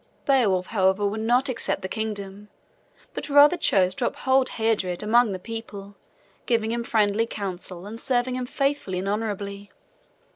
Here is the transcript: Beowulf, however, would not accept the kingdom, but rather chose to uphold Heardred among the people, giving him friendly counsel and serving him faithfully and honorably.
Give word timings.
Beowulf, 0.25 0.65
however, 0.65 1.05
would 1.05 1.21
not 1.21 1.47
accept 1.47 1.83
the 1.83 1.87
kingdom, 1.87 2.49
but 3.13 3.29
rather 3.29 3.55
chose 3.55 3.93
to 3.93 4.07
uphold 4.07 4.49
Heardred 4.49 5.03
among 5.03 5.31
the 5.31 5.37
people, 5.37 5.95
giving 6.47 6.71
him 6.71 6.83
friendly 6.83 7.27
counsel 7.27 7.85
and 7.85 7.99
serving 7.99 8.33
him 8.35 8.47
faithfully 8.47 8.97
and 8.97 9.07
honorably. 9.07 9.71